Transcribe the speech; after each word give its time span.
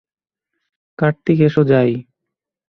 কার্তিক 0.99 1.39
এসো 1.47 1.61
যাই। 1.63 1.91